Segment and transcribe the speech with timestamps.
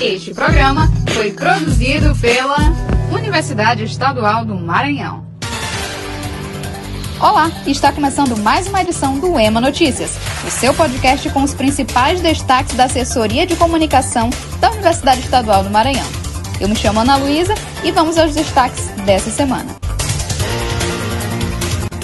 [0.00, 2.56] Este programa foi produzido pela
[3.10, 5.26] Universidade Estadual do Maranhão.
[7.20, 10.16] Olá, está começando mais uma edição do EMA Notícias,
[10.46, 14.30] o seu podcast com os principais destaques da assessoria de comunicação
[14.60, 16.06] da Universidade Estadual do Maranhão.
[16.60, 19.74] Eu me chamo Ana Luísa e vamos aos destaques dessa semana.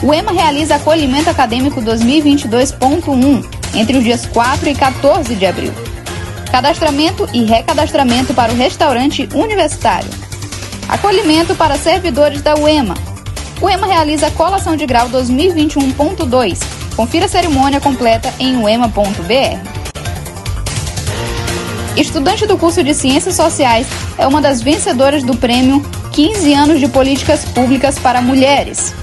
[0.03, 5.94] O EMA realiza acolhimento acadêmico 2022.1 entre os dias 4 e 14 de abril.
[6.55, 10.09] Cadastramento e recadastramento para o restaurante universitário.
[10.89, 12.95] Acolhimento para servidores da UEMA.
[13.61, 16.61] O EMA realiza a colação de grau 2021.2.
[16.95, 19.69] Confira a cerimônia completa em uema.br.
[21.97, 26.87] Estudante do curso de Ciências Sociais é uma das vencedoras do prêmio 15 anos de
[26.87, 28.95] políticas públicas para mulheres.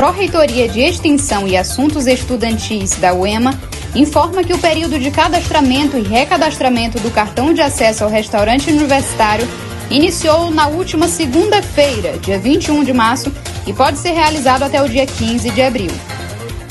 [0.00, 3.52] Pró-Reitoria de Extensão e Assuntos Estudantis da UEMA
[3.94, 9.46] informa que o período de cadastramento e recadastramento do cartão de acesso ao restaurante universitário
[9.90, 13.30] iniciou na última segunda-feira, dia 21 de março,
[13.66, 15.92] e pode ser realizado até o dia 15 de abril.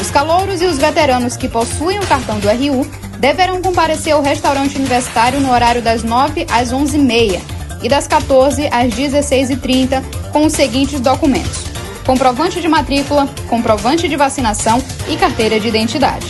[0.01, 2.83] Os calouros e os veteranos que possuem o cartão do RU
[3.19, 7.39] deverão comparecer ao restaurante universitário no horário das 9 às 11h30
[7.83, 11.68] e das 14 às 16h30 com os seguintes documentos:
[12.09, 16.25] comprovante de matrícula, comprovante de vacinação e carteira de identidade.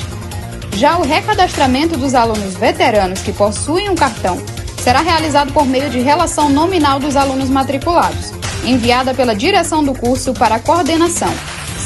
[0.75, 4.37] Já o recadastramento dos alunos veteranos que possuem um cartão
[4.83, 8.33] será realizado por meio de relação nominal dos alunos matriculados,
[8.65, 11.31] enviada pela direção do curso para a coordenação,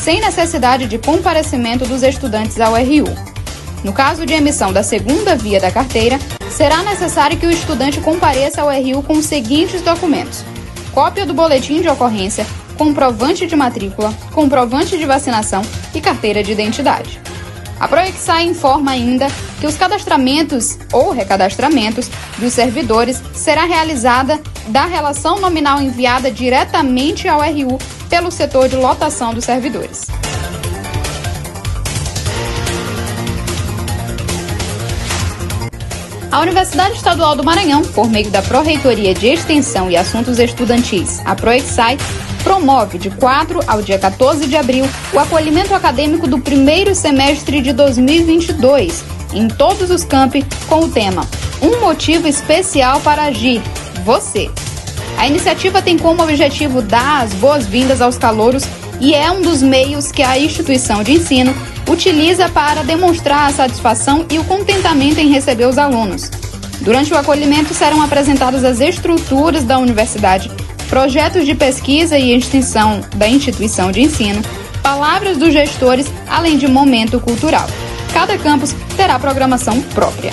[0.03, 3.05] sem necessidade de comparecimento dos estudantes ao RU.
[3.83, 6.17] No caso de emissão da segunda via da carteira,
[6.50, 10.44] será necessário que o estudante compareça ao RU com os seguintes documentos:
[10.91, 12.44] cópia do boletim de ocorrência
[12.77, 15.61] comprovante de matrícula, comprovante de vacinação
[15.93, 17.19] e carteira de identidade.
[17.79, 19.27] A Proexai informa ainda
[19.59, 27.41] que os cadastramentos ou recadastramentos dos servidores será realizada da relação nominal enviada diretamente ao
[27.41, 27.78] RU
[28.09, 30.07] pelo setor de lotação dos servidores.
[36.34, 41.35] A Universidade Estadual do Maranhão, por meio da Pró-Reitoria de Extensão e Assuntos Estudantis, a
[41.35, 41.95] Proexai,
[42.43, 47.71] promove de 4 ao dia 14 de abril o acolhimento acadêmico do primeiro semestre de
[47.71, 51.25] 2022 em todos os campi com o tema
[51.61, 53.61] Um motivo especial para agir,
[54.03, 54.49] você.
[55.17, 58.63] A iniciativa tem como objetivo dar as boas-vindas aos calouros
[58.99, 61.55] e é um dos meios que a instituição de ensino
[61.89, 66.29] utiliza para demonstrar a satisfação e o contentamento em receber os alunos.
[66.81, 70.51] Durante o acolhimento serão apresentadas as estruturas da universidade
[70.93, 74.43] projetos de pesquisa e extensão da instituição de ensino,
[74.83, 77.67] palavras dos gestores, além de momento cultural.
[78.13, 80.31] Cada campus terá programação própria.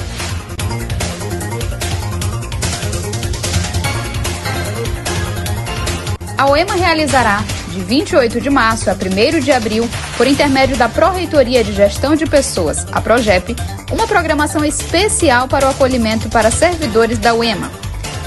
[6.37, 7.43] A OEMA realizará,
[7.73, 9.89] de 28 de março a 1 de abril,
[10.19, 13.57] por intermédio da Pró-Reitoria de Gestão de Pessoas, a PROGEP,
[13.91, 17.71] uma programação especial para o acolhimento para servidores da UEMA,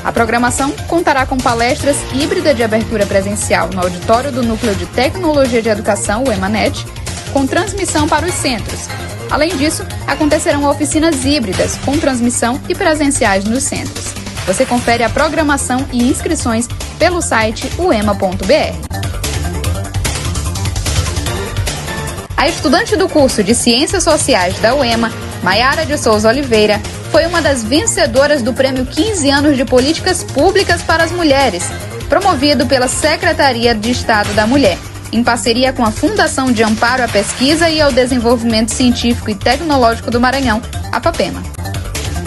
[0.03, 5.61] a programação contará com palestras híbrida de abertura presencial no auditório do Núcleo de Tecnologia
[5.61, 6.85] de Educação, o EMANET,
[7.31, 8.87] com transmissão para os centros.
[9.31, 14.13] Além disso, acontecerão oficinas híbridas com transmissão e presenciais nos centros.
[14.45, 16.67] Você confere a programação e inscrições
[16.99, 19.03] pelo site uema.br.
[22.35, 25.11] A estudante do curso de Ciências Sociais da UEMA,
[25.41, 26.81] Maiara de Souza Oliveira,
[27.13, 31.63] foi uma das vencedoras do Prêmio 15 anos de Políticas Públicas para as Mulheres,
[32.09, 34.79] promovido pela Secretaria de Estado da Mulher,
[35.11, 40.09] em parceria com a Fundação de Amparo à Pesquisa e ao Desenvolvimento Científico e Tecnológico
[40.09, 40.59] do Maranhão,
[40.91, 41.43] a FAPEMA.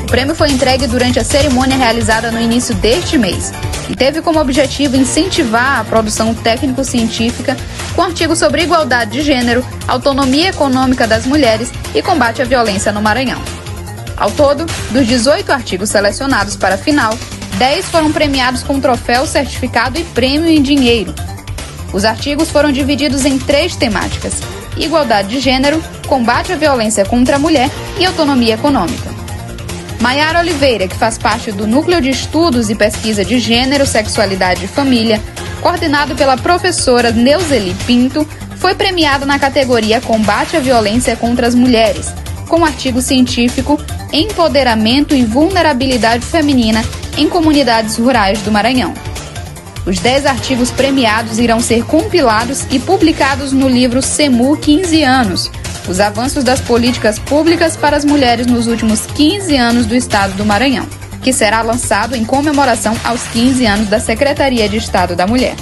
[0.02, 3.52] O prêmio foi entregue durante a cerimônia realizada no início deste mês
[3.90, 7.56] e teve como objetivo incentivar a produção técnico-científica
[7.96, 13.02] com artigos sobre igualdade de gênero, autonomia econômica das mulheres e combate à violência no
[13.02, 13.55] Maranhão.
[14.16, 17.16] Ao todo, dos 18 artigos selecionados para a final,
[17.58, 21.14] 10 foram premiados com troféu, certificado e prêmio em dinheiro.
[21.92, 24.34] Os artigos foram divididos em três temáticas:
[24.76, 29.14] igualdade de gênero, combate à violência contra a mulher e autonomia econômica.
[30.00, 34.68] Maiara Oliveira, que faz parte do Núcleo de Estudos e Pesquisa de Gênero, Sexualidade e
[34.68, 35.20] Família,
[35.60, 42.12] coordenado pela professora Neuzeli Pinto, foi premiada na categoria Combate à Violência contra as Mulheres,
[42.46, 43.80] com artigo científico
[44.12, 46.82] Empoderamento e Vulnerabilidade Feminina
[47.16, 48.94] em Comunidades Rurais do Maranhão.
[49.84, 55.50] Os 10 artigos premiados irão ser compilados e publicados no livro SEMU 15 anos,
[55.88, 60.44] os avanços das políticas públicas para as mulheres nos últimos 15 anos do estado do
[60.44, 60.86] Maranhão,
[61.22, 65.54] que será lançado em comemoração aos 15 anos da Secretaria de Estado da Mulher.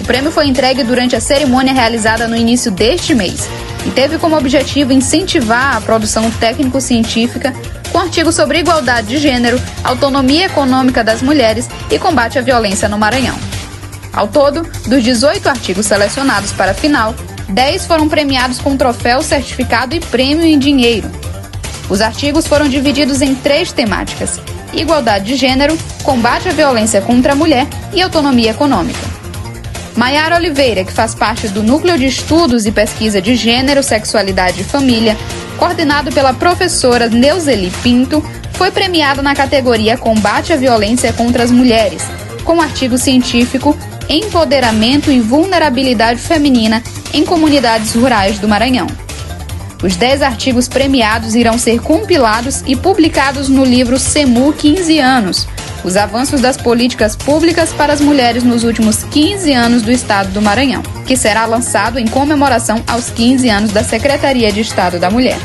[0.00, 3.48] O prêmio foi entregue durante a cerimônia realizada no início deste mês
[3.86, 7.54] e teve como objetivo incentivar a produção técnico-científica
[7.92, 12.98] com artigos sobre igualdade de gênero, autonomia econômica das mulheres e combate à violência no
[12.98, 13.38] Maranhão.
[14.12, 17.14] Ao todo, dos 18 artigos selecionados para a final,
[17.48, 21.08] 10 foram premiados com troféu, certificado e prêmio em dinheiro.
[21.88, 24.40] Os artigos foram divididos em três temáticas:
[24.72, 29.15] igualdade de gênero, combate à violência contra a mulher e autonomia econômica.
[29.96, 34.64] Maiara Oliveira, que faz parte do Núcleo de Estudos e Pesquisa de Gênero, Sexualidade e
[34.64, 35.16] Família,
[35.56, 38.22] coordenado pela professora Neuzeli Pinto,
[38.52, 42.02] foi premiada na categoria Combate à Violência contra as Mulheres,
[42.44, 43.76] com artigo científico
[44.08, 46.82] Empoderamento e Vulnerabilidade Feminina
[47.14, 48.86] em Comunidades Rurais do Maranhão.
[49.82, 55.48] Os 10 artigos premiados irão ser compilados e publicados no livro SEMU 15 anos,
[55.86, 60.42] os avanços das políticas públicas para as mulheres nos últimos 15 anos do estado do
[60.42, 65.38] Maranhão, que será lançado em comemoração aos 15 anos da Secretaria de Estado da Mulher.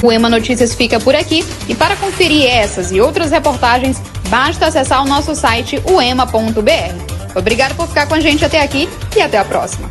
[0.00, 5.02] O Ema Notícias fica por aqui e para conferir essas e outras reportagens, basta acessar
[5.02, 7.34] o nosso site uema.br.
[7.34, 9.90] Obrigado por ficar com a gente até aqui e até a próxima.